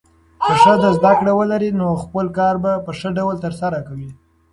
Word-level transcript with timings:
که 0.45 0.51
ښځه 0.63 0.89
زده 0.97 1.11
کړه 1.19 1.31
ولري، 1.35 1.69
نو 1.79 1.87
خپل 2.03 2.25
کار 2.37 2.55
په 2.85 2.91
ښه 2.99 3.09
ډول 3.17 3.35
ترسره 3.45 3.79
کوي. 3.87 4.09